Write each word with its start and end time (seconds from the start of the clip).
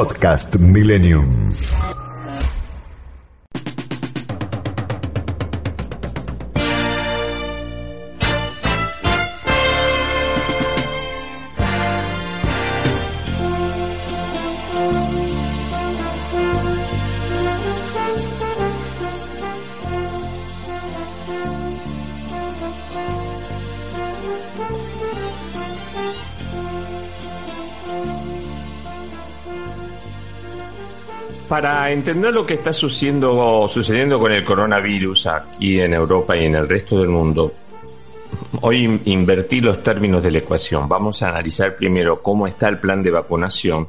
Podcast 0.00 0.56
Millennium. 0.58 2.09
Para 31.50 31.90
entender 31.90 32.32
lo 32.32 32.46
que 32.46 32.54
está 32.54 32.72
sucediendo, 32.72 33.66
sucediendo 33.66 34.20
con 34.20 34.30
el 34.30 34.44
coronavirus 34.44 35.26
aquí 35.26 35.80
en 35.80 35.94
Europa 35.94 36.36
y 36.36 36.44
en 36.44 36.54
el 36.54 36.68
resto 36.68 37.00
del 37.00 37.08
mundo, 37.08 37.52
hoy 38.60 39.00
invertí 39.06 39.60
los 39.60 39.82
términos 39.82 40.22
de 40.22 40.30
la 40.30 40.38
ecuación. 40.38 40.88
Vamos 40.88 41.24
a 41.24 41.30
analizar 41.30 41.74
primero 41.74 42.22
cómo 42.22 42.46
está 42.46 42.68
el 42.68 42.78
plan 42.78 43.02
de 43.02 43.10
vacunación, 43.10 43.88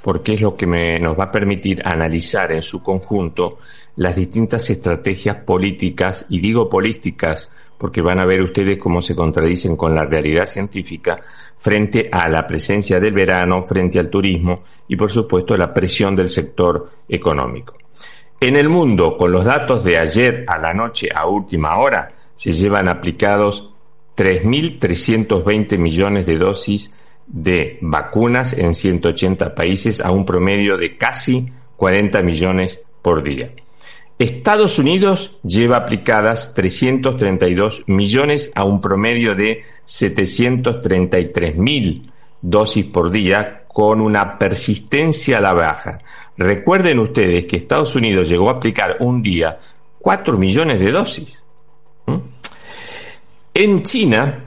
porque 0.00 0.32
es 0.32 0.40
lo 0.40 0.56
que 0.56 0.66
nos 0.66 1.18
va 1.18 1.24
a 1.24 1.30
permitir 1.30 1.86
analizar 1.86 2.50
en 2.50 2.62
su 2.62 2.82
conjunto 2.82 3.58
las 3.96 4.16
distintas 4.16 4.70
estrategias 4.70 5.36
políticas, 5.36 6.24
y 6.30 6.40
digo 6.40 6.70
políticas 6.70 7.50
porque 7.78 8.02
van 8.02 8.20
a 8.20 8.24
ver 8.24 8.42
ustedes 8.42 8.78
cómo 8.78 9.02
se 9.02 9.14
contradicen 9.14 9.76
con 9.76 9.94
la 9.94 10.04
realidad 10.04 10.44
científica 10.44 11.20
frente 11.56 12.08
a 12.10 12.28
la 12.28 12.46
presencia 12.46 12.98
del 12.98 13.12
verano, 13.12 13.64
frente 13.64 13.98
al 13.98 14.10
turismo 14.10 14.64
y 14.88 14.96
por 14.96 15.10
supuesto 15.10 15.56
la 15.56 15.72
presión 15.72 16.14
del 16.14 16.28
sector 16.28 16.90
económico. 17.08 17.74
En 18.40 18.56
el 18.56 18.68
mundo, 18.68 19.16
con 19.16 19.30
los 19.30 19.44
datos 19.44 19.84
de 19.84 19.98
ayer 19.98 20.44
a 20.48 20.58
la 20.58 20.74
noche 20.74 21.08
a 21.14 21.26
última 21.28 21.78
hora, 21.78 22.12
se 22.34 22.52
llevan 22.52 22.88
aplicados 22.88 23.72
3.320 24.16 25.78
millones 25.78 26.26
de 26.26 26.38
dosis 26.38 26.92
de 27.26 27.78
vacunas 27.80 28.52
en 28.52 28.74
180 28.74 29.54
países 29.54 30.00
a 30.00 30.10
un 30.10 30.26
promedio 30.26 30.76
de 30.76 30.96
casi 30.96 31.52
40 31.76 32.22
millones 32.22 32.80
por 33.00 33.22
día. 33.22 33.52
Estados 34.22 34.78
Unidos 34.78 35.36
lleva 35.42 35.78
aplicadas 35.78 36.54
332 36.54 37.82
millones 37.86 38.52
a 38.54 38.64
un 38.64 38.80
promedio 38.80 39.34
de 39.34 39.64
733 39.84 41.56
mil 41.56 42.12
dosis 42.40 42.84
por 42.86 43.10
día 43.10 43.64
con 43.66 44.00
una 44.00 44.38
persistencia 44.38 45.38
a 45.38 45.40
la 45.40 45.52
baja. 45.52 45.98
Recuerden 46.36 47.00
ustedes 47.00 47.46
que 47.46 47.56
Estados 47.56 47.96
Unidos 47.96 48.28
llegó 48.28 48.50
a 48.50 48.54
aplicar 48.54 48.98
un 49.00 49.22
día 49.22 49.58
4 49.98 50.38
millones 50.38 50.78
de 50.78 50.90
dosis. 50.90 51.44
En 53.54 53.82
China 53.82 54.44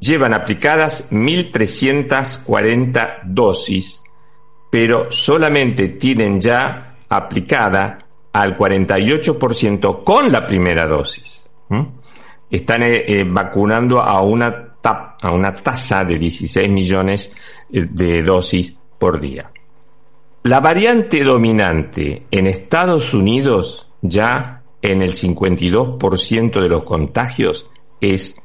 llevan 0.00 0.32
aplicadas 0.32 1.10
1.340 1.10 3.20
dosis, 3.24 4.02
pero 4.70 5.10
solamente 5.10 5.88
tienen 5.88 6.40
ya 6.40 6.96
aplicada 7.08 7.98
al 8.32 8.56
48% 8.56 10.04
con 10.04 10.30
la 10.30 10.46
primera 10.46 10.86
dosis. 10.86 11.50
Están 12.50 12.82
eh, 12.82 13.04
eh, 13.06 13.24
vacunando 13.24 14.00
a 14.00 14.22
una, 14.22 14.74
a 14.82 15.32
una 15.32 15.54
tasa 15.54 16.04
de 16.04 16.18
16 16.18 16.70
millones 16.70 17.32
eh, 17.72 17.86
de 17.90 18.22
dosis 18.22 18.76
por 18.98 19.20
día. 19.20 19.50
La 20.44 20.60
variante 20.60 21.22
dominante 21.22 22.26
en 22.30 22.46
Estados 22.46 23.12
Unidos 23.12 23.86
ya 24.00 24.62
en 24.80 25.02
el 25.02 25.12
52% 25.12 26.60
de 26.60 26.68
los 26.68 26.84
contagios 26.84 27.68
es 28.00 28.40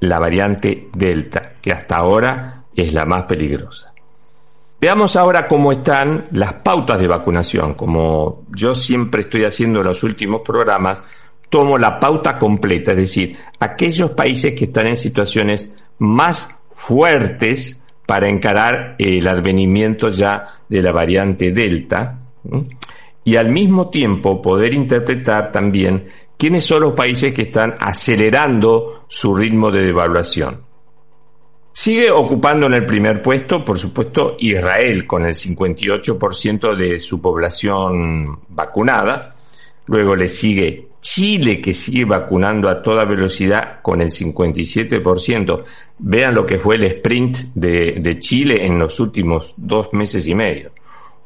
la 0.00 0.18
variante 0.18 0.88
Delta, 0.92 1.54
que 1.62 1.72
hasta 1.72 1.96
ahora 1.96 2.64
es 2.74 2.92
la 2.92 3.06
más 3.06 3.22
peligrosa. 3.24 3.91
Veamos 4.82 5.14
ahora 5.14 5.46
cómo 5.46 5.70
están 5.70 6.26
las 6.32 6.54
pautas 6.54 6.98
de 6.98 7.06
vacunación. 7.06 7.74
Como 7.74 8.42
yo 8.48 8.74
siempre 8.74 9.20
estoy 9.20 9.44
haciendo 9.44 9.78
en 9.78 9.86
los 9.86 10.02
últimos 10.02 10.40
programas, 10.40 11.00
tomo 11.48 11.78
la 11.78 12.00
pauta 12.00 12.36
completa, 12.36 12.90
es 12.90 12.98
decir, 12.98 13.36
aquellos 13.60 14.10
países 14.10 14.54
que 14.54 14.64
están 14.64 14.88
en 14.88 14.96
situaciones 14.96 15.72
más 15.98 16.48
fuertes 16.72 17.80
para 18.04 18.26
encarar 18.26 18.96
el 18.98 19.24
advenimiento 19.28 20.08
ya 20.08 20.46
de 20.68 20.82
la 20.82 20.90
variante 20.90 21.52
Delta 21.52 22.18
y 23.22 23.36
al 23.36 23.50
mismo 23.50 23.88
tiempo 23.88 24.42
poder 24.42 24.74
interpretar 24.74 25.52
también 25.52 26.08
quiénes 26.36 26.64
son 26.64 26.82
los 26.82 26.94
países 26.94 27.32
que 27.32 27.42
están 27.42 27.76
acelerando 27.78 29.04
su 29.06 29.32
ritmo 29.32 29.70
de 29.70 29.84
devaluación. 29.84 30.71
Sigue 31.72 32.10
ocupando 32.10 32.66
en 32.66 32.74
el 32.74 32.84
primer 32.84 33.22
puesto, 33.22 33.64
por 33.64 33.78
supuesto, 33.78 34.36
Israel 34.38 35.06
con 35.06 35.24
el 35.24 35.34
58% 35.34 36.76
de 36.76 36.98
su 36.98 37.20
población 37.20 38.40
vacunada. 38.50 39.34
Luego 39.86 40.14
le 40.14 40.28
sigue 40.28 40.88
Chile, 41.00 41.60
que 41.60 41.74
sigue 41.74 42.04
vacunando 42.04 42.68
a 42.68 42.80
toda 42.80 43.06
velocidad 43.06 43.80
con 43.80 44.02
el 44.02 44.08
57%. 44.08 45.64
Vean 45.98 46.34
lo 46.34 46.44
que 46.44 46.58
fue 46.58 46.76
el 46.76 46.84
sprint 46.84 47.38
de, 47.54 48.18
Chile 48.20 48.64
en 48.66 48.78
los 48.78 49.00
últimos 49.00 49.54
dos 49.56 49.92
meses 49.92 50.28
y 50.28 50.34
medio. 50.34 50.70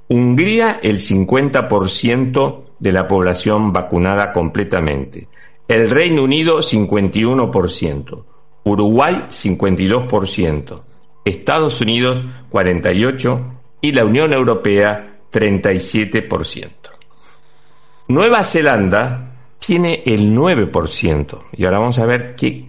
Hungría, 0.08 0.78
el 0.80 0.98
50% 0.98 2.62
de 2.78 2.92
la 2.92 3.08
población 3.08 3.72
vacunada 3.72 4.32
completamente. 4.32 5.28
El 5.66 5.90
Reino 5.90 6.22
Unido, 6.22 6.58
51%. 6.58 8.24
Uruguay 8.66 9.26
52%, 9.28 10.80
Estados 11.24 11.80
Unidos 11.80 12.20
48% 12.50 13.40
y 13.80 13.92
la 13.92 14.04
Unión 14.04 14.32
Europea 14.32 15.20
37%. 15.32 16.68
Nueva 18.08 18.42
Zelanda 18.42 19.34
tiene 19.60 20.02
el 20.04 20.34
9% 20.34 21.42
y 21.56 21.64
ahora 21.64 21.78
vamos 21.78 21.98
a 22.00 22.06
ver 22.06 22.34
qué, 22.34 22.66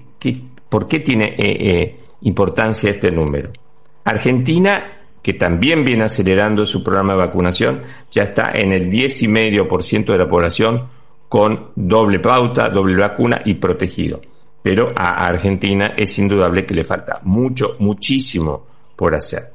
por 0.69 0.87
qué 0.87 0.99
tiene 0.99 1.35
eh, 1.35 1.35
eh, 1.39 1.99
importancia 2.21 2.91
este 2.91 3.09
número. 3.09 3.49
Argentina, 4.03 4.99
que 5.23 5.33
también 5.33 5.83
viene 5.83 6.03
acelerando 6.03 6.63
su 6.67 6.83
programa 6.83 7.13
de 7.13 7.19
vacunación, 7.19 7.81
ya 8.11 8.23
está 8.23 8.51
en 8.53 8.71
el 8.71 8.87
10,5% 8.87 10.05
de 10.11 10.17
la 10.17 10.29
población 10.29 10.89
con 11.27 11.71
doble 11.75 12.19
pauta, 12.19 12.69
doble 12.69 12.97
vacuna 12.97 13.41
y 13.43 13.55
protegido 13.55 14.21
pero 14.61 14.91
a 14.95 15.25
Argentina 15.25 15.93
es 15.97 16.17
indudable 16.17 16.65
que 16.65 16.73
le 16.73 16.83
falta 16.83 17.19
mucho, 17.23 17.75
muchísimo 17.79 18.65
por 18.95 19.15
hacer. 19.15 19.51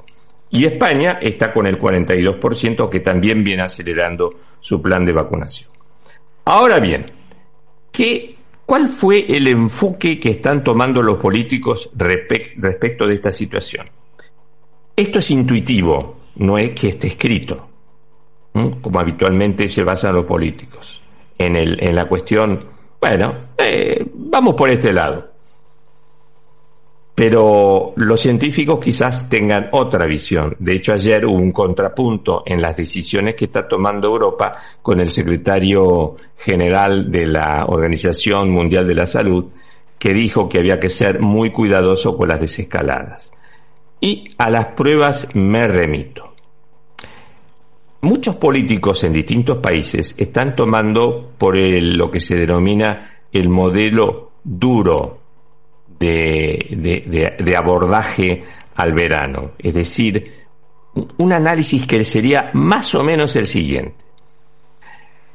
Y 0.50 0.66
España 0.66 1.18
está 1.20 1.52
con 1.52 1.66
el 1.66 1.78
42% 1.78 2.88
que 2.88 3.00
también 3.00 3.42
viene 3.42 3.62
acelerando 3.62 4.30
su 4.60 4.80
plan 4.80 5.04
de 5.04 5.12
vacunación. 5.12 5.70
Ahora 6.44 6.78
bien, 6.78 7.10
¿qué, 7.90 8.36
¿cuál 8.66 8.88
fue 8.88 9.24
el 9.34 9.46
enfoque 9.48 10.18
que 10.18 10.30
están 10.30 10.62
tomando 10.62 11.02
los 11.02 11.18
políticos 11.18 11.90
respecto 11.94 13.06
de 13.06 13.14
esta 13.14 13.32
situación? 13.32 13.88
Esto 14.94 15.20
es 15.20 15.30
intuitivo, 15.30 16.20
no 16.36 16.58
es 16.58 16.78
que 16.78 16.88
esté 16.88 17.06
escrito, 17.06 17.68
como 18.52 19.00
habitualmente 19.00 19.68
se 19.68 19.82
basan 19.82 20.14
los 20.14 20.26
políticos, 20.26 21.00
en, 21.38 21.56
el, 21.56 21.82
en 21.82 21.94
la 21.94 22.06
cuestión 22.06 22.66
bueno, 23.02 23.48
eh, 23.58 24.06
vamos 24.14 24.54
por 24.54 24.70
este 24.70 24.92
lado. 24.92 25.28
Pero 27.16 27.94
los 27.96 28.20
científicos 28.20 28.78
quizás 28.78 29.28
tengan 29.28 29.70
otra 29.72 30.06
visión. 30.06 30.54
De 30.60 30.76
hecho, 30.76 30.92
ayer 30.92 31.26
hubo 31.26 31.34
un 31.34 31.50
contrapunto 31.50 32.44
en 32.46 32.62
las 32.62 32.76
decisiones 32.76 33.34
que 33.34 33.46
está 33.46 33.66
tomando 33.66 34.06
Europa 34.06 34.52
con 34.80 35.00
el 35.00 35.08
secretario 35.08 36.14
general 36.38 37.10
de 37.10 37.26
la 37.26 37.64
Organización 37.66 38.50
Mundial 38.50 38.86
de 38.86 38.94
la 38.94 39.06
Salud, 39.06 39.46
que 39.98 40.14
dijo 40.14 40.48
que 40.48 40.60
había 40.60 40.78
que 40.78 40.88
ser 40.88 41.20
muy 41.20 41.50
cuidadoso 41.50 42.16
con 42.16 42.28
las 42.28 42.40
desescaladas. 42.40 43.32
Y 44.00 44.28
a 44.38 44.48
las 44.48 44.66
pruebas 44.74 45.28
me 45.34 45.66
remito. 45.66 46.31
Muchos 48.02 48.34
políticos 48.36 49.04
en 49.04 49.12
distintos 49.12 49.58
países 49.58 50.14
están 50.18 50.56
tomando 50.56 51.32
por 51.38 51.56
lo 51.56 52.10
que 52.10 52.20
se 52.20 52.34
denomina 52.34 53.22
el 53.32 53.48
modelo 53.48 54.32
duro 54.42 55.20
de, 55.98 57.36
de 57.38 57.56
abordaje 57.56 58.44
al 58.74 58.92
verano, 58.92 59.52
es 59.58 59.74
decir, 59.74 60.32
un 61.18 61.32
análisis 61.32 61.86
que 61.86 62.02
sería 62.04 62.50
más 62.54 62.94
o 62.94 63.04
menos 63.04 63.36
el 63.36 63.46
siguiente. 63.46 64.02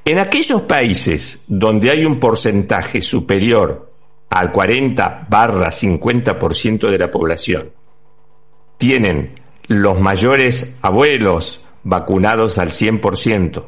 En 0.03 0.19
aquellos 0.19 0.61
países 0.61 1.43
donde 1.47 1.91
hay 1.91 2.05
un 2.05 2.19
porcentaje 2.19 3.01
superior 3.01 3.91
al 4.29 4.51
40 4.51 5.27
barra 5.29 5.69
50% 5.69 6.89
de 6.89 6.97
la 6.97 7.11
población, 7.11 7.71
tienen 8.77 9.39
los 9.67 9.99
mayores 9.99 10.75
abuelos, 10.81 11.61
vacunados 11.87 12.57
al 12.57 12.69
100%. 12.69 13.63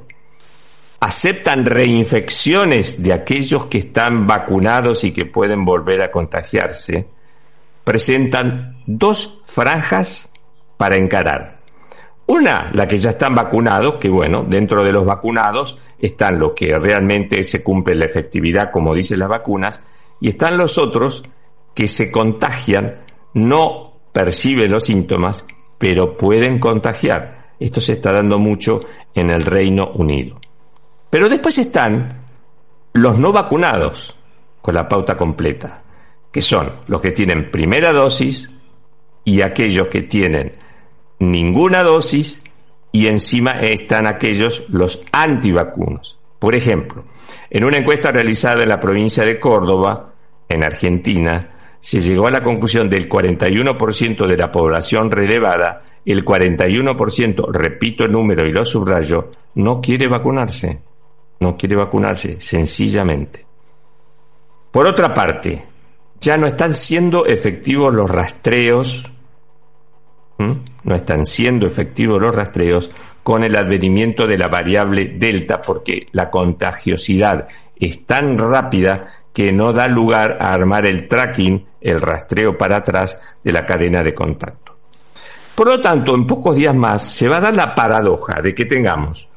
Aceptan 0.99 1.65
reinfecciones 1.65 3.01
de 3.01 3.13
aquellos 3.13 3.67
que 3.67 3.77
están 3.77 4.27
vacunados 4.27 5.03
y 5.05 5.13
que 5.13 5.25
pueden 5.25 5.63
volver 5.63 6.01
a 6.01 6.11
contagiarse. 6.11 7.07
Presentan 7.83 8.83
dos 8.85 9.39
franjas 9.45 10.31
para 10.77 10.97
encarar. 10.97 11.59
Una, 12.27 12.69
la 12.73 12.87
que 12.87 12.97
ya 12.97 13.11
están 13.11 13.33
vacunados, 13.33 13.95
que 13.95 14.09
bueno, 14.09 14.45
dentro 14.47 14.83
de 14.83 14.91
los 14.91 15.05
vacunados 15.05 15.77
están 15.97 16.37
los 16.37 16.51
que 16.53 16.77
realmente 16.77 17.43
se 17.43 17.63
cumple 17.63 17.95
la 17.95 18.05
efectividad, 18.05 18.69
como 18.69 18.93
dicen 18.93 19.19
las 19.19 19.29
vacunas, 19.29 19.81
y 20.19 20.29
están 20.29 20.57
los 20.57 20.77
otros 20.77 21.23
que 21.73 21.87
se 21.87 22.11
contagian, 22.11 22.99
no 23.33 23.93
perciben 24.11 24.69
los 24.69 24.85
síntomas, 24.85 25.45
pero 25.77 26.17
pueden 26.17 26.59
contagiar. 26.59 27.38
Esto 27.59 27.81
se 27.81 27.93
está 27.93 28.11
dando 28.11 28.39
mucho 28.39 28.81
en 29.13 29.29
el 29.29 29.43
Reino 29.43 29.91
Unido. 29.95 30.39
Pero 31.09 31.27
después 31.27 31.57
están 31.57 32.21
los 32.93 33.17
no 33.17 33.31
vacunados 33.31 34.15
con 34.61 34.75
la 34.75 34.87
pauta 34.87 35.17
completa, 35.17 35.81
que 36.31 36.41
son 36.41 36.71
los 36.87 37.01
que 37.01 37.11
tienen 37.11 37.51
primera 37.51 37.91
dosis 37.91 38.49
y 39.23 39.41
aquellos 39.41 39.87
que 39.87 40.03
tienen 40.03 40.53
ninguna 41.19 41.83
dosis 41.83 42.43
y 42.91 43.07
encima 43.07 43.51
están 43.61 44.07
aquellos 44.07 44.65
los 44.69 45.01
antivacunos. 45.11 46.19
Por 46.39 46.55
ejemplo, 46.55 47.05
en 47.49 47.65
una 47.65 47.77
encuesta 47.77 48.11
realizada 48.11 48.63
en 48.63 48.69
la 48.69 48.79
provincia 48.79 49.25
de 49.25 49.39
Córdoba, 49.39 50.13
en 50.47 50.63
Argentina, 50.63 51.49
se 51.79 51.99
llegó 51.99 52.27
a 52.27 52.31
la 52.31 52.41
conclusión 52.41 52.89
del 52.89 53.07
41% 53.07 54.27
de 54.27 54.37
la 54.37 54.51
población 54.51 55.11
relevada, 55.11 55.83
el 56.05 56.25
41%, 56.25 57.51
repito 57.51 58.03
el 58.03 58.11
número 58.11 58.47
y 58.47 58.51
lo 58.51 58.65
subrayo, 58.65 59.31
no 59.55 59.81
quiere 59.81 60.07
vacunarse. 60.07 60.81
No 61.39 61.55
quiere 61.55 61.75
vacunarse, 61.75 62.41
sencillamente. 62.41 63.45
Por 64.71 64.85
otra 64.85 65.13
parte, 65.13 65.63
ya 66.19 66.37
no 66.37 66.47
están 66.47 66.73
siendo 66.73 67.25
efectivos 67.25 67.93
los 67.93 68.09
rastreos, 68.09 69.09
no 70.37 70.95
están 70.95 71.25
siendo 71.25 71.67
efectivos 71.67 72.21
los 72.21 72.33
rastreos 72.33 72.89
con 73.23 73.43
el 73.43 73.55
advenimiento 73.55 74.25
de 74.25 74.37
la 74.37 74.47
variable 74.47 75.15
delta 75.17 75.61
porque 75.61 76.07
la 76.13 76.29
contagiosidad 76.29 77.47
es 77.75 78.05
tan 78.05 78.37
rápida 78.37 79.23
que 79.33 79.51
no 79.51 79.71
da 79.71 79.87
lugar 79.87 80.37
a 80.39 80.53
armar 80.53 80.85
el 80.85 81.07
tracking, 81.07 81.65
el 81.81 82.01
rastreo 82.01 82.57
para 82.57 82.77
atrás 82.77 83.19
de 83.43 83.51
la 83.51 83.65
cadena 83.65 84.01
de 84.01 84.13
contacto. 84.13 84.68
Por 85.59 85.67
lo 85.67 85.81
tanto, 85.81 86.15
en 86.15 86.25
pocos 86.25 86.55
días 86.55 86.73
más 86.73 87.03
se 87.03 87.27
va 87.27 87.35
a 87.35 87.41
dar 87.41 87.53
la 87.53 87.75
paradoja 87.75 88.41
de 88.41 88.55
que 88.55 88.63
tengamos 88.63 89.27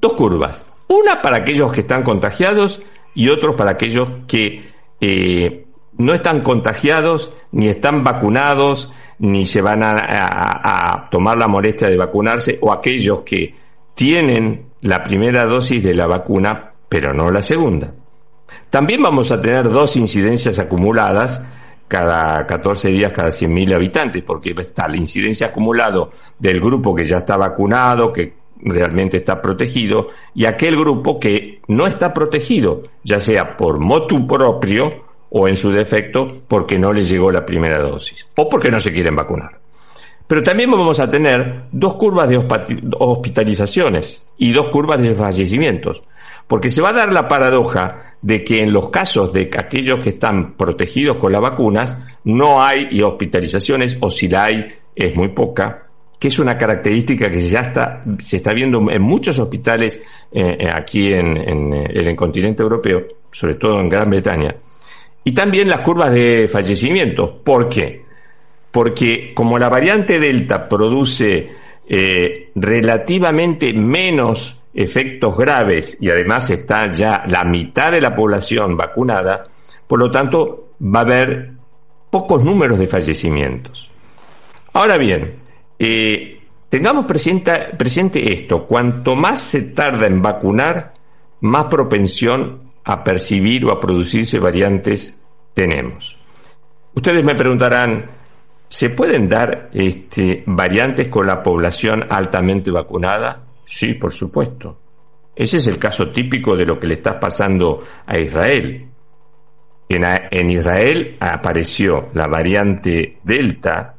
dos 0.00 0.12
curvas, 0.12 0.64
una 0.86 1.20
para 1.20 1.38
aquellos 1.38 1.72
que 1.72 1.80
están 1.80 2.04
contagiados 2.04 2.80
y 3.12 3.28
otros 3.28 3.56
para 3.56 3.72
aquellos 3.72 4.08
que 4.28 4.70
eh, 5.00 5.66
no 5.98 6.14
están 6.14 6.42
contagiados, 6.42 7.32
ni 7.50 7.66
están 7.66 8.04
vacunados, 8.04 8.92
ni 9.18 9.46
se 9.46 9.62
van 9.62 9.82
a, 9.82 9.96
a 9.98 11.10
tomar 11.10 11.36
la 11.38 11.48
molestia 11.48 11.88
de 11.88 11.96
vacunarse, 11.96 12.56
o 12.60 12.72
aquellos 12.72 13.22
que 13.22 13.52
tienen 13.94 14.66
la 14.82 15.02
primera 15.02 15.44
dosis 15.44 15.82
de 15.82 15.94
la 15.94 16.06
vacuna, 16.06 16.72
pero 16.88 17.12
no 17.12 17.32
la 17.32 17.42
segunda. 17.42 17.92
También 18.70 19.02
vamos 19.02 19.32
a 19.32 19.40
tener 19.40 19.68
dos 19.68 19.96
incidencias 19.96 20.56
acumuladas 20.60 21.42
cada 21.94 22.44
14 22.44 22.88
días, 22.88 23.12
cada 23.12 23.28
100.000 23.28 23.76
habitantes, 23.76 24.24
porque 24.24 24.52
está 24.58 24.88
la 24.88 24.96
incidencia 24.96 25.46
acumulado 25.46 26.10
del 26.36 26.58
grupo 26.58 26.92
que 26.92 27.04
ya 27.04 27.18
está 27.18 27.36
vacunado, 27.36 28.12
que 28.12 28.32
realmente 28.62 29.18
está 29.18 29.40
protegido, 29.40 30.08
y 30.34 30.44
aquel 30.44 30.76
grupo 30.76 31.20
que 31.20 31.60
no 31.68 31.86
está 31.86 32.12
protegido, 32.12 32.82
ya 33.04 33.20
sea 33.20 33.56
por 33.56 33.78
motu 33.78 34.26
propio 34.26 35.04
o 35.30 35.46
en 35.46 35.54
su 35.56 35.70
defecto 35.70 36.42
porque 36.48 36.80
no 36.80 36.92
les 36.92 37.08
llegó 37.08 37.30
la 37.30 37.46
primera 37.46 37.80
dosis 37.80 38.26
o 38.36 38.48
porque 38.48 38.72
no 38.72 38.80
se 38.80 38.92
quieren 38.92 39.14
vacunar. 39.14 39.60
Pero 40.26 40.42
también 40.42 40.72
vamos 40.72 40.98
a 40.98 41.08
tener 41.08 41.66
dos 41.70 41.94
curvas 41.94 42.28
de 42.28 42.44
hospitalizaciones 42.98 44.26
y 44.36 44.52
dos 44.52 44.70
curvas 44.72 45.00
de 45.00 45.14
fallecimientos. 45.14 46.02
Porque 46.48 46.70
se 46.70 46.82
va 46.82 46.90
a 46.90 46.94
dar 46.94 47.12
la 47.12 47.28
paradoja 47.28 48.13
de 48.24 48.42
que 48.42 48.62
en 48.62 48.72
los 48.72 48.88
casos 48.88 49.34
de 49.34 49.50
aquellos 49.54 50.00
que 50.00 50.08
están 50.08 50.54
protegidos 50.54 51.18
con 51.18 51.30
las 51.30 51.42
vacunas, 51.42 51.94
no 52.24 52.62
hay 52.62 53.02
hospitalizaciones 53.02 53.98
o 54.00 54.08
si 54.08 54.28
la 54.28 54.44
hay 54.44 54.64
es 54.96 55.14
muy 55.14 55.28
poca, 55.28 55.88
que 56.18 56.28
es 56.28 56.38
una 56.38 56.56
característica 56.56 57.30
que 57.30 57.46
ya 57.46 57.60
está, 57.60 58.02
se 58.18 58.36
está 58.36 58.54
viendo 58.54 58.90
en 58.90 59.02
muchos 59.02 59.38
hospitales 59.38 60.02
eh, 60.32 60.56
eh, 60.58 60.68
aquí 60.74 61.08
en, 61.12 61.36
en, 61.36 61.74
en 61.74 62.06
el 62.06 62.16
continente 62.16 62.62
europeo, 62.62 63.02
sobre 63.30 63.56
todo 63.56 63.78
en 63.78 63.90
Gran 63.90 64.08
Bretaña. 64.08 64.56
Y 65.22 65.32
también 65.32 65.68
las 65.68 65.80
curvas 65.80 66.10
de 66.10 66.48
fallecimiento. 66.48 67.42
¿Por 67.44 67.68
qué? 67.68 68.04
Porque 68.70 69.34
como 69.34 69.58
la 69.58 69.68
variante 69.68 70.18
Delta 70.18 70.66
produce 70.66 71.50
eh, 71.86 72.48
relativamente 72.54 73.74
menos 73.74 74.63
efectos 74.74 75.36
graves 75.36 75.96
y 76.00 76.10
además 76.10 76.50
está 76.50 76.90
ya 76.90 77.22
la 77.26 77.44
mitad 77.44 77.92
de 77.92 78.00
la 78.00 78.14
población 78.14 78.76
vacunada, 78.76 79.44
por 79.86 80.00
lo 80.00 80.10
tanto 80.10 80.70
va 80.82 81.00
a 81.00 81.02
haber 81.02 81.52
pocos 82.10 82.44
números 82.44 82.78
de 82.78 82.86
fallecimientos. 82.86 83.90
Ahora 84.72 84.96
bien, 84.98 85.36
eh, 85.78 86.40
tengamos 86.68 87.06
presente, 87.06 88.34
esto, 88.34 88.66
cuanto 88.66 89.14
más 89.14 89.40
se 89.40 89.62
tarda 89.62 90.06
en 90.06 90.20
vacunar, 90.20 90.92
más 91.40 91.64
propensión 91.66 92.72
a 92.84 93.04
percibir 93.04 93.64
o 93.64 93.72
a 93.72 93.80
producirse 93.80 94.38
variantes 94.38 95.20
tenemos. 95.54 96.18
Ustedes 96.94 97.24
me 97.24 97.34
preguntarán, 97.34 98.06
¿se 98.68 98.90
pueden 98.90 99.28
dar 99.28 99.70
este, 99.72 100.42
variantes 100.46 101.08
con 101.08 101.26
la 101.26 101.42
población 101.42 102.06
altamente 102.10 102.70
vacunada? 102.70 103.44
Sí, 103.64 103.94
por 103.94 104.12
supuesto. 104.12 104.78
Ese 105.34 105.58
es 105.58 105.66
el 105.66 105.78
caso 105.78 106.10
típico 106.10 106.56
de 106.56 106.64
lo 106.64 106.78
que 106.78 106.86
le 106.86 106.94
está 106.94 107.18
pasando 107.18 107.82
a 108.06 108.18
Israel. 108.18 108.88
En, 109.88 110.50
Israel 110.50 111.16
apareció 111.20 112.08
la 112.14 112.26
variante 112.26 113.18
Delta 113.22 113.94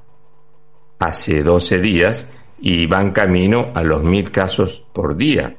hace 1.00 1.42
12 1.42 1.80
días 1.80 2.28
y 2.60 2.88
van 2.88 3.12
camino 3.12 3.72
a 3.74 3.84
los 3.84 4.04
mil 4.04 4.32
casos 4.32 4.84
por 4.94 5.16
día. 5.16 5.56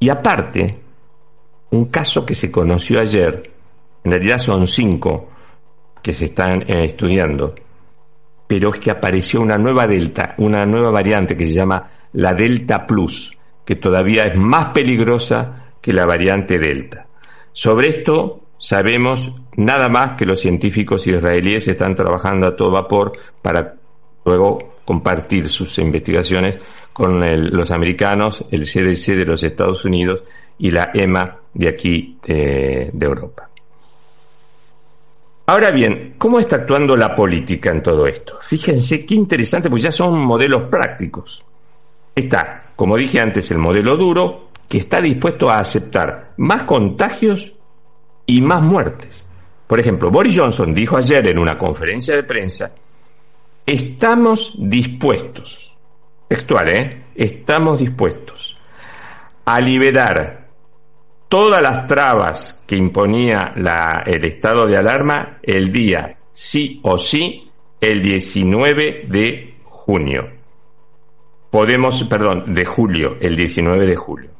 Y 0.00 0.08
aparte, 0.08 0.80
un 1.70 1.86
caso 1.86 2.24
que 2.24 2.34
se 2.34 2.50
conoció 2.50 3.00
ayer, 3.00 3.50
en 4.04 4.12
realidad 4.12 4.38
son 4.38 4.66
cinco 4.66 5.28
que 6.02 6.14
se 6.14 6.26
están 6.26 6.62
eh, 6.62 6.84
estudiando, 6.84 7.54
pero 8.46 8.72
es 8.72 8.80
que 8.80 8.90
apareció 8.90 9.40
una 9.40 9.56
nueva 9.56 9.86
delta, 9.86 10.34
una 10.38 10.64
nueva 10.64 10.90
variante 10.90 11.36
que 11.36 11.44
se 11.44 11.52
llama 11.52 11.80
la 12.12 12.32
Delta 12.34 12.86
Plus, 12.86 13.36
que 13.64 13.76
todavía 13.76 14.22
es 14.22 14.36
más 14.36 14.72
peligrosa 14.72 15.72
que 15.80 15.92
la 15.92 16.06
variante 16.06 16.58
Delta. 16.58 17.06
Sobre 17.52 17.88
esto 17.88 18.42
sabemos 18.58 19.34
nada 19.56 19.88
más 19.88 20.12
que 20.12 20.26
los 20.26 20.40
científicos 20.40 21.06
israelíes 21.06 21.68
están 21.68 21.94
trabajando 21.94 22.48
a 22.48 22.56
todo 22.56 22.70
vapor 22.70 23.12
para 23.42 23.74
luego 24.24 24.76
compartir 24.84 25.48
sus 25.48 25.78
investigaciones 25.78 26.58
con 26.92 27.20
los 27.50 27.70
americanos, 27.70 28.44
el 28.50 28.62
CDC 28.62 29.16
de 29.16 29.24
los 29.24 29.42
Estados 29.42 29.84
Unidos 29.84 30.22
y 30.58 30.70
la 30.70 30.90
EMA 30.94 31.36
de 31.54 31.68
aquí 31.68 32.18
de 32.22 32.90
Europa. 32.98 33.48
Ahora 35.46 35.70
bien, 35.70 36.14
¿cómo 36.18 36.40
está 36.40 36.56
actuando 36.56 36.94
la 36.94 37.14
política 37.14 37.70
en 37.70 37.82
todo 37.82 38.06
esto? 38.06 38.38
Fíjense 38.42 39.06
qué 39.06 39.14
interesante, 39.14 39.70
pues 39.70 39.82
ya 39.82 39.90
son 39.90 40.18
modelos 40.18 40.68
prácticos. 40.68 41.44
Está, 42.18 42.72
como 42.74 42.96
dije 42.96 43.20
antes, 43.20 43.48
el 43.52 43.58
modelo 43.58 43.96
duro, 43.96 44.48
que 44.68 44.78
está 44.78 45.00
dispuesto 45.00 45.48
a 45.48 45.58
aceptar 45.58 46.32
más 46.38 46.64
contagios 46.64 47.52
y 48.26 48.40
más 48.40 48.60
muertes. 48.60 49.24
Por 49.68 49.78
ejemplo, 49.78 50.10
Boris 50.10 50.36
Johnson 50.36 50.74
dijo 50.74 50.96
ayer 50.96 51.28
en 51.28 51.38
una 51.38 51.56
conferencia 51.56 52.16
de 52.16 52.24
prensa, 52.24 52.72
estamos 53.64 54.54
dispuestos, 54.58 55.76
textual, 56.26 56.68
¿eh? 56.70 57.04
Estamos 57.14 57.78
dispuestos 57.78 58.58
a 59.44 59.60
liberar 59.60 60.48
todas 61.28 61.62
las 61.62 61.86
trabas 61.86 62.64
que 62.66 62.76
imponía 62.76 63.52
la, 63.56 64.02
el 64.04 64.24
estado 64.24 64.66
de 64.66 64.76
alarma 64.76 65.38
el 65.42 65.70
día 65.70 66.16
sí 66.32 66.80
o 66.82 66.98
sí 66.98 67.48
el 67.80 68.02
19 68.02 69.06
de 69.08 69.54
junio. 69.64 70.37
Podemos, 71.50 72.04
perdón, 72.04 72.52
de 72.54 72.64
julio, 72.64 73.16
el 73.20 73.36
19 73.36 73.86
de 73.86 73.96
julio. 73.96 74.30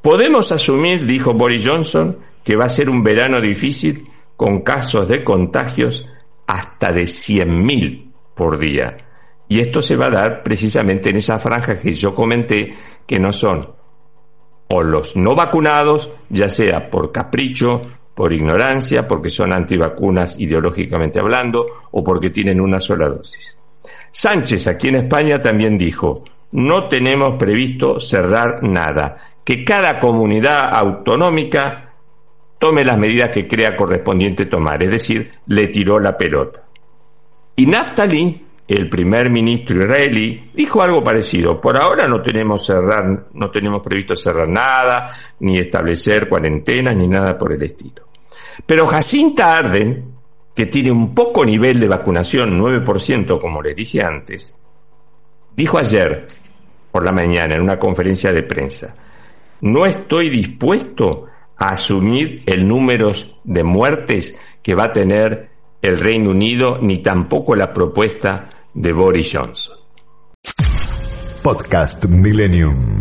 Podemos 0.00 0.52
asumir, 0.52 1.04
dijo 1.04 1.34
Boris 1.34 1.66
Johnson, 1.66 2.18
que 2.44 2.54
va 2.54 2.66
a 2.66 2.68
ser 2.68 2.88
un 2.88 3.02
verano 3.02 3.40
difícil 3.40 4.08
con 4.36 4.60
casos 4.60 5.08
de 5.08 5.24
contagios 5.24 6.08
hasta 6.46 6.92
de 6.92 7.02
100.000 7.02 8.12
por 8.34 8.58
día. 8.58 8.96
Y 9.48 9.60
esto 9.60 9.80
se 9.80 9.96
va 9.96 10.06
a 10.06 10.10
dar 10.10 10.42
precisamente 10.42 11.10
en 11.10 11.16
esa 11.16 11.38
franja 11.38 11.78
que 11.78 11.92
yo 11.92 12.14
comenté, 12.14 12.74
que 13.06 13.18
no 13.18 13.32
son 13.32 13.74
o 14.68 14.82
los 14.82 15.16
no 15.16 15.34
vacunados, 15.34 16.10
ya 16.28 16.48
sea 16.48 16.90
por 16.90 17.12
capricho, 17.12 17.82
por 18.14 18.32
ignorancia, 18.32 19.06
porque 19.06 19.28
son 19.28 19.52
antivacunas 19.52 20.40
ideológicamente 20.40 21.20
hablando, 21.20 21.66
o 21.90 22.02
porque 22.02 22.30
tienen 22.30 22.60
una 22.60 22.80
sola 22.80 23.08
dosis. 23.08 23.58
Sánchez 24.10 24.66
aquí 24.66 24.88
en 24.88 24.96
España 24.96 25.40
también 25.40 25.76
dijo, 25.76 26.24
no 26.52 26.88
tenemos 26.88 27.36
previsto 27.36 28.00
cerrar 28.00 28.62
nada, 28.62 29.16
que 29.44 29.64
cada 29.64 29.98
comunidad 29.98 30.70
autonómica 30.72 31.92
tome 32.58 32.84
las 32.84 32.98
medidas 32.98 33.30
que 33.30 33.46
crea 33.46 33.76
correspondiente 33.76 34.46
tomar, 34.46 34.82
es 34.82 34.90
decir, 34.90 35.30
le 35.46 35.68
tiró 35.68 35.98
la 35.98 36.16
pelota. 36.16 36.64
Y 37.56 37.66
Naftali, 37.66 38.44
el 38.66 38.88
primer 38.88 39.30
ministro 39.30 39.82
israelí, 39.82 40.50
dijo 40.52 40.82
algo 40.82 41.02
parecido. 41.02 41.60
Por 41.60 41.76
ahora 41.76 42.08
no 42.08 42.20
tenemos 42.20 42.66
cerrar, 42.66 43.28
no 43.32 43.50
tenemos 43.50 43.82
previsto 43.82 44.16
cerrar 44.16 44.48
nada, 44.48 45.10
ni 45.40 45.58
establecer 45.58 46.28
cuarentenas, 46.28 46.96
ni 46.96 47.06
nada 47.06 47.38
por 47.38 47.52
el 47.52 47.62
estilo. 47.62 48.08
Pero 48.64 48.86
Jacinta 48.86 49.56
Arden, 49.56 50.16
que 50.54 50.66
tiene 50.66 50.90
un 50.90 51.14
poco 51.14 51.44
nivel 51.44 51.78
de 51.78 51.88
vacunación, 51.88 52.58
9%, 52.58 53.40
como 53.40 53.62
les 53.62 53.76
dije 53.76 54.02
antes, 54.02 54.58
dijo 55.56 55.78
ayer 55.78 56.26
por 56.92 57.04
la 57.04 57.12
mañana 57.12 57.54
en 57.54 57.62
una 57.62 57.78
conferencia 57.78 58.32
de 58.32 58.42
prensa, 58.42 58.94
no 59.62 59.86
estoy 59.86 60.30
dispuesto 60.30 61.26
a 61.56 61.70
asumir 61.70 62.42
el 62.46 62.66
número 62.66 63.12
de 63.44 63.64
muertes 63.64 64.38
que 64.62 64.74
va 64.74 64.84
a 64.84 64.92
tener 64.92 65.48
el 65.80 65.98
Reino 65.98 66.30
Unido, 66.30 66.78
ni 66.80 66.98
tampoco 67.02 67.54
la 67.54 67.72
propuesta 67.72 68.50
de 68.74 68.92
Boris 68.92 69.32
Johnson. 69.32 69.76
Podcast 71.42 72.04
Millennium. 72.06 73.00